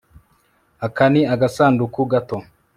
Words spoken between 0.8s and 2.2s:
Aka ni agasanduku